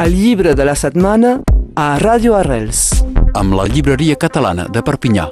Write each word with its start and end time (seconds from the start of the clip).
El 0.00 0.14
llibre 0.16 0.54
de 0.54 0.64
la 0.64 0.72
setmana 0.72 1.30
a 1.76 1.98
Ràdio 2.00 2.32
Arrels. 2.38 3.02
amb 3.34 3.52
la 3.52 3.66
llibreria 3.68 4.16
catalana 4.16 4.64
de 4.72 4.80
Perpinyà. 4.82 5.26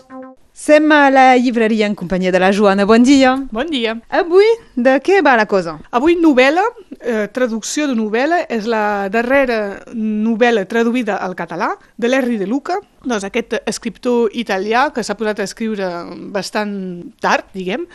Sem 0.52 0.92
a 0.92 1.08
la 1.10 1.36
llibreria 1.38 1.86
en 1.86 1.94
companyia 1.94 2.30
de 2.30 2.38
la 2.38 2.50
Joana. 2.52 2.84
Bon 2.84 3.02
dia. 3.02 3.32
Bon 3.50 3.66
dia. 3.70 3.94
Avui, 4.10 4.44
de 4.76 4.98
què 5.00 5.22
va 5.24 5.36
la 5.36 5.46
cosa? 5.46 5.78
Avui 5.90 6.16
novel·la, 6.20 6.64
eh, 7.00 7.28
traducció 7.32 7.86
de 7.86 7.94
novel·la, 7.94 8.44
és 8.48 8.66
la 8.66 9.08
darrera 9.08 9.80
novel·la 9.94 10.66
traduïda 10.66 11.16
al 11.16 11.34
català 11.34 11.70
de 11.96 12.08
l'Henri 12.08 12.36
de 12.36 12.46
Luca, 12.46 12.78
doncs 13.10 13.26
aquest 13.26 13.58
escriptor 13.68 14.32
italià 14.36 14.88
que 14.94 15.04
s'ha 15.04 15.16
posat 15.18 15.40
a 15.40 15.46
escriure 15.48 15.88
bastant 16.34 16.74
tard, 17.22 17.48
diguem, 17.54 17.86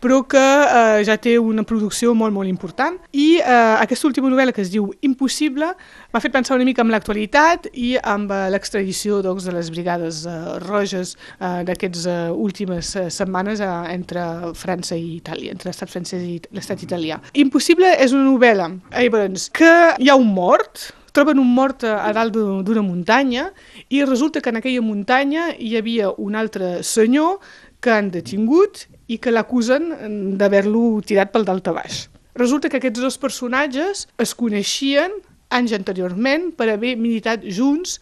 però 0.00 0.22
que 0.28 0.40
eh, 0.40 1.02
ja 1.04 1.16
té 1.20 1.36
una 1.38 1.64
producció 1.68 2.14
molt, 2.16 2.32
molt 2.34 2.48
important. 2.48 2.96
I 3.12 3.40
eh, 3.40 3.76
aquesta 3.82 4.08
última 4.08 4.30
novel·la, 4.32 4.54
que 4.56 4.64
es 4.64 4.72
diu 4.72 4.88
Impossible, 5.06 5.72
m'ha 6.12 6.22
fet 6.24 6.34
pensar 6.34 6.56
una 6.56 6.66
mica 6.68 6.84
en 6.84 6.92
l'actualitat 6.92 7.68
i 7.74 7.92
amb 8.00 8.32
eh, 8.32 8.46
l'extradició 8.54 9.20
doncs, 9.24 9.46
de 9.48 9.54
les 9.56 9.70
brigades 9.72 10.22
eh, 10.24 10.38
roges 10.64 11.16
eh, 11.38 11.60
d'aquestes 11.68 12.06
eh, 12.08 12.20
últimes 12.32 12.94
eh, 12.96 13.08
setmanes 13.12 13.60
eh, 13.64 13.72
entre 13.92 14.54
França 14.58 14.96
i 14.96 15.18
Itàlia, 15.18 15.52
entre 15.52 15.70
l'estat 15.70 15.92
francès 15.92 16.24
i 16.24 16.38
l'estat 16.56 16.86
italià. 16.86 17.20
Impossible 17.44 17.92
és 18.00 18.16
una 18.16 18.24
novel·la 18.30 18.70
eh, 18.94 19.08
doncs, 19.10 19.50
que 19.52 19.74
hi 20.00 20.08
ha 20.08 20.16
un 20.16 20.32
mort, 20.32 20.90
troben 21.12 21.38
un 21.38 21.50
mort 21.54 21.84
a 21.84 22.04
a 22.08 22.12
dalt 22.12 22.34
d'u- 22.34 22.62
d'una 22.62 22.82
muntanya 22.82 23.50
i 23.88 24.04
resulta 24.04 24.40
que 24.40 24.50
en 24.50 24.56
aquella 24.60 24.80
muntanya 24.82 25.50
hi 25.58 25.76
havia 25.76 26.10
un 26.16 26.34
altre 26.36 26.82
senyor 26.82 27.38
que 27.80 27.90
han 27.90 28.10
detingut 28.10 28.86
i 29.08 29.18
que 29.18 29.30
l'acusen 29.32 30.36
d'haver-lo 30.38 31.00
tirat 31.02 31.32
pel 31.32 31.44
daltabaix. 31.44 32.08
Resulta 32.34 32.68
que 32.68 32.76
aquests 32.78 33.00
dos 33.00 33.18
personatges 33.18 34.06
es 34.18 34.34
coneixien 34.34 35.10
anys 35.50 35.72
anteriorment 35.74 36.52
per 36.54 36.68
haver 36.70 36.94
militat 36.96 37.42
junts 37.42 37.96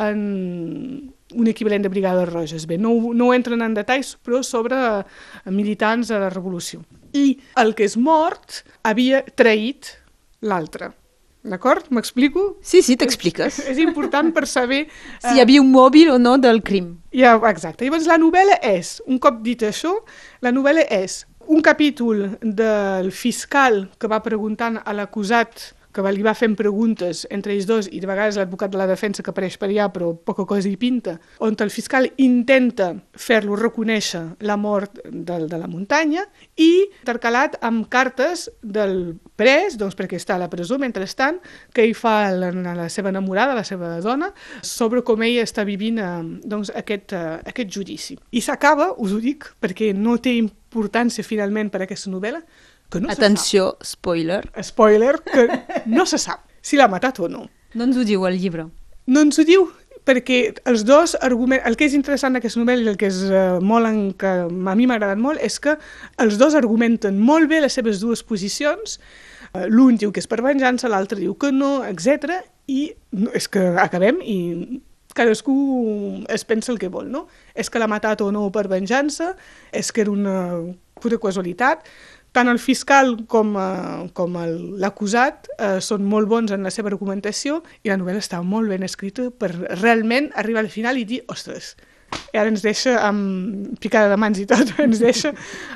en 0.00 1.12
un 1.34 1.46
equivalent 1.50 1.82
de 1.84 1.90
brigades 1.92 2.28
roges. 2.30 2.64
Bé, 2.66 2.78
no, 2.78 2.94
no 3.12 3.32
entren 3.34 3.60
en 3.60 3.74
detalls, 3.74 4.14
però 4.24 4.40
sobre 4.42 4.76
eh, 4.78 5.50
militants 5.50 6.08
de 6.08 6.18
la 6.22 6.30
revolució. 6.30 6.80
I 7.12 7.36
el 7.60 7.74
que 7.74 7.84
és 7.84 7.96
mort 8.00 8.62
havia 8.82 9.20
traït 9.36 9.98
l'altre. 10.40 10.92
D'acord? 11.44 11.90
M'explico? 11.92 12.42
Sí, 12.64 12.80
sí, 12.80 12.96
t'expliques. 12.96 13.58
És 13.68 13.76
important 13.82 14.30
per 14.32 14.46
saber... 14.48 14.86
Si 15.20 15.34
hi 15.36 15.42
havia 15.42 15.60
un 15.60 15.68
mòbil 15.74 16.14
o 16.14 16.16
no 16.16 16.38
del 16.40 16.62
crim. 16.64 16.94
Ja, 17.12 17.34
exacte. 17.50 17.84
Llavors 17.84 18.08
la 18.08 18.16
novel·la 18.20 18.56
és, 18.64 18.96
un 19.04 19.20
cop 19.20 19.42
dit 19.44 19.60
això, 19.68 19.92
la 20.40 20.54
novel·la 20.56 20.86
és 20.96 21.20
un 21.52 21.60
capítol 21.60 22.38
del 22.40 23.10
fiscal 23.12 23.82
que 24.00 24.08
va 24.08 24.22
preguntant 24.24 24.80
a 24.80 24.96
l'acusat 24.96 25.74
que 25.94 26.04
li 26.12 26.24
va 26.26 26.34
fent 26.34 26.56
preguntes 26.58 27.24
entre 27.30 27.54
ells 27.54 27.68
dos 27.70 27.88
i 27.90 28.00
de 28.02 28.10
vegades 28.10 28.38
l'advocat 28.40 28.72
de 28.72 28.80
la 28.80 28.88
defensa 28.90 29.22
que 29.22 29.30
apareix 29.30 29.56
per 29.60 29.70
allà 29.70 29.88
però 29.94 30.12
poca 30.14 30.46
cosa 30.48 30.68
hi 30.68 30.76
pinta, 30.80 31.18
on 31.38 31.56
el 31.64 31.70
fiscal 31.70 32.10
intenta 32.18 32.90
fer-lo 33.14 33.56
reconèixer 33.56 34.24
la 34.44 34.56
mort 34.60 34.98
del, 35.04 35.46
de 35.48 35.60
la 35.60 35.70
muntanya 35.70 36.26
i 36.58 36.70
intercalat 36.82 37.60
amb 37.62 37.86
cartes 37.92 38.48
del 38.62 39.14
pres, 39.38 39.78
doncs 39.78 39.96
perquè 39.98 40.18
està 40.18 40.36
a 40.36 40.42
la 40.42 40.50
presó 40.50 40.78
mentrestant, 40.78 41.40
que 41.74 41.84
ell 41.84 41.94
fa 41.98 42.30
la, 42.34 42.50
la 42.52 42.88
seva 42.92 43.10
enamorada, 43.10 43.56
la 43.56 43.66
seva 43.66 43.96
dona, 44.04 44.30
sobre 44.62 45.02
com 45.06 45.22
ella 45.26 45.44
està 45.46 45.64
vivint 45.66 45.98
eh, 46.02 46.12
doncs, 46.44 46.72
aquest, 46.74 47.14
eh, 47.14 47.40
aquest 47.50 47.72
judici. 47.74 48.18
I 48.30 48.42
s'acaba, 48.44 48.92
us 49.02 49.14
ho 49.14 49.20
dic, 49.22 49.48
perquè 49.62 49.92
no 49.96 50.16
té 50.22 50.36
importància 50.38 51.26
finalment 51.26 51.70
per 51.70 51.82
a 51.82 51.88
aquesta 51.88 52.12
novel·la, 52.12 52.42
que 52.94 53.02
no 53.02 53.10
Atenció, 53.10 53.74
spoiler. 53.82 54.44
se 54.46 54.62
sap. 54.62 54.70
Spoiler, 54.70 55.14
que 55.26 55.48
no 55.90 56.06
se 56.06 56.18
sap 56.22 56.46
si 56.64 56.78
l'ha 56.80 56.88
matat 56.88 57.20
o 57.20 57.28
no. 57.28 57.48
No 57.74 57.88
ens 57.88 57.98
ho 57.98 58.04
diu 58.06 58.24
el 58.28 58.38
llibre. 58.40 58.68
No 59.10 59.24
ens 59.26 59.38
ho 59.38 59.44
diu 59.44 59.66
perquè 60.04 60.38
els 60.68 60.84
dos 60.84 61.16
arguments... 61.24 61.64
El 61.68 61.76
que 61.80 61.88
és 61.88 61.96
interessant 61.96 62.36
d'aquesta 62.36 62.60
novel·la 62.60 62.86
i 62.86 62.92
el 62.92 62.98
que 63.00 63.10
és 63.10 63.20
uh, 63.28 63.58
molt 63.64 63.88
en, 63.88 64.00
que 64.20 64.32
a 64.46 64.76
mi 64.76 64.86
m'ha 64.86 64.98
agradat 64.98 65.20
molt 65.20 65.42
és 65.44 65.58
que 65.60 65.76
els 66.20 66.38
dos 66.40 66.56
argumenten 66.56 67.18
molt 67.20 67.48
bé 67.50 67.60
les 67.64 67.76
seves 67.76 68.00
dues 68.04 68.24
posicions. 68.24 68.98
Uh, 69.52 69.66
L'un 69.72 70.00
diu 70.00 70.12
que 70.12 70.22
és 70.24 70.30
per 70.30 70.40
venjança, 70.44 70.92
l'altre 70.92 71.20
diu 71.20 71.36
que 71.40 71.52
no, 71.52 71.78
etc. 71.88 72.38
I 72.68 72.92
és 73.36 73.48
que 73.52 73.64
acabem 73.80 74.20
i 74.24 74.38
cadascú 75.14 75.54
es 76.32 76.44
pensa 76.48 76.72
el 76.72 76.80
que 76.80 76.90
vol, 76.92 77.08
no? 77.12 77.26
És 77.54 77.70
que 77.70 77.80
l'ha 77.80 77.88
matat 77.88 78.24
o 78.24 78.32
no 78.34 78.48
per 78.52 78.66
venjança, 78.72 79.34
és 79.72 79.92
que 79.94 80.02
era 80.02 80.12
una 80.12 80.38
pura 81.04 81.20
casualitat. 81.20 81.84
Tant 82.34 82.50
el 82.50 82.58
fiscal 82.58 83.14
com, 83.30 83.54
eh, 83.60 84.10
com 84.16 84.34
l'acusat 84.82 85.50
eh, 85.54 85.78
són 85.84 86.08
molt 86.10 86.26
bons 86.32 86.50
en 86.56 86.66
la 86.66 86.72
seva 86.74 86.90
argumentació 86.90 87.60
i 87.84 87.92
la 87.92 87.98
novel·la 88.00 88.24
està 88.24 88.40
molt 88.42 88.72
ben 88.72 88.82
escrita 88.82 89.28
per 89.30 89.52
realment 89.54 90.32
arribar 90.34 90.64
al 90.64 90.72
final 90.72 90.98
i 90.98 91.04
dir, 91.06 91.20
ostres, 91.30 91.76
i 92.34 92.38
ara 92.40 92.50
ens 92.50 92.64
deixa 92.64 92.96
amb 93.06 93.78
picada 93.82 94.10
de 94.10 94.18
mans 94.20 94.40
i 94.42 94.48
tot, 94.50 94.74
ens 94.86 95.02
deixa 95.02 95.30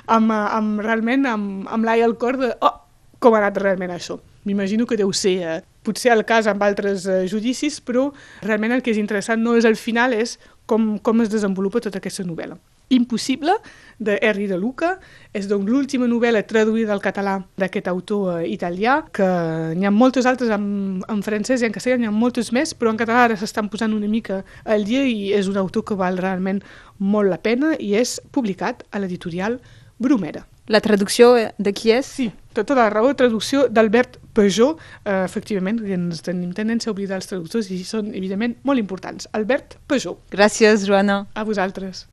amb, 0.06 0.32
eh, 0.34 0.44
amb 0.58 0.82
realment 0.82 1.28
amb, 1.30 1.68
amb 1.70 1.86
l'ai 1.86 2.02
al 2.02 2.16
cor 2.18 2.40
de, 2.40 2.50
oh, 2.58 2.74
com 3.22 3.34
ha 3.34 3.42
anat 3.42 3.62
realment 3.62 3.94
això. 3.94 4.18
M'imagino 4.48 4.86
que 4.86 4.98
deu 4.98 5.12
ser, 5.12 5.36
eh, 5.42 5.60
potser 5.86 6.12
el 6.14 6.24
cas 6.26 6.48
amb 6.50 6.62
altres 6.66 7.06
eh, 7.06 7.20
judicis, 7.30 7.80
però 7.84 8.08
realment 8.42 8.74
el 8.76 8.82
que 8.82 8.94
és 8.94 9.00
interessant 9.00 9.42
no 9.44 9.56
és 9.58 9.68
el 9.68 9.78
final, 9.78 10.14
és 10.14 10.38
com, 10.66 10.96
com 10.98 11.22
es 11.22 11.30
desenvolupa 11.32 11.82
tota 11.84 12.02
aquesta 12.02 12.26
novel·la. 12.26 12.58
Impossible, 12.88 13.52
de 13.98 14.18
Henri 14.22 14.46
de 14.46 14.56
Luca, 14.56 14.98
és 15.34 15.48
doncs 15.50 15.68
l'última 15.68 16.06
novel·la 16.06 16.44
traduïda 16.46 16.94
al 16.94 17.02
català 17.02 17.38
d'aquest 17.58 17.88
autor 17.90 18.38
eh, 18.38 18.48
italià, 18.52 19.00
que 19.12 19.26
n'hi 19.74 19.88
ha 19.88 19.92
moltes 19.94 20.26
altres 20.30 20.52
en, 20.54 21.02
en 21.08 21.22
francès 21.26 21.62
i 21.62 21.68
en 21.68 21.74
castellà, 21.74 21.98
n'hi 21.98 22.08
ha 22.08 22.14
moltes 22.14 22.52
més, 22.54 22.74
però 22.78 22.94
en 22.94 23.00
català 23.00 23.26
ara 23.26 23.38
s'estan 23.38 23.68
posant 23.68 23.96
una 23.96 24.08
mica 24.08 24.42
al 24.64 24.86
dia 24.88 25.02
i 25.04 25.32
és 25.36 25.50
un 25.50 25.58
autor 25.60 25.84
que 25.84 25.98
val 25.98 26.18
realment 26.18 26.62
molt 26.98 27.28
la 27.30 27.42
pena 27.42 27.74
i 27.78 27.94
és 27.98 28.18
publicat 28.32 28.86
a 28.90 29.02
l'editorial 29.02 29.58
Bromera. 29.98 30.44
La 30.68 30.82
traducció 30.84 31.32
de 31.34 31.72
qui 31.72 31.90
és? 31.96 32.06
Sí, 32.06 32.28
tota 32.54 32.76
la 32.76 32.90
raó, 32.92 33.14
traducció 33.16 33.66
d'Albert 33.72 34.18
Peugeot, 34.36 34.78
eh, 35.04 35.24
efectivament, 35.24 35.80
ens 35.80 36.20
tenim 36.22 36.52
tendència 36.54 36.92
a 36.92 36.94
oblidar 36.94 37.18
els 37.18 37.26
traductors 37.30 37.70
i 37.72 37.80
són, 37.88 38.12
evidentment, 38.14 38.58
molt 38.68 38.78
importants. 38.78 39.26
Albert 39.32 39.78
Peugeot, 39.88 40.20
Gràcies, 40.30 40.86
Joana. 40.86 41.26
a 41.34 41.44
vosaltres. 41.48 42.06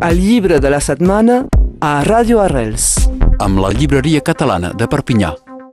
El 0.00 0.20
llibre 0.20 0.58
de 0.58 0.70
la 0.70 0.80
setmana 0.80 1.42
a 1.80 1.92
Ràdio 2.06 2.40
Arrels. 2.40 3.08
Amb 3.42 3.60
la 3.60 3.72
llibreria 3.76 4.22
catalana 4.24 4.72
de 4.72 4.88
Perpinyà. 4.88 5.34